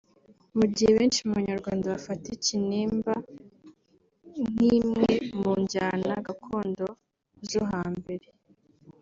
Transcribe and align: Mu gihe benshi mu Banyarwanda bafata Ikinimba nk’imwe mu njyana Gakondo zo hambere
Mu 0.57 0.65
gihe 0.73 0.91
benshi 0.97 1.19
mu 1.27 1.31
Banyarwanda 1.39 1.85
bafata 1.93 2.25
Ikinimba 2.37 3.13
nk’imwe 4.53 5.11
mu 5.41 5.51
njyana 5.61 6.13
Gakondo 6.27 6.85
zo 7.49 7.63
hambere 7.71 8.27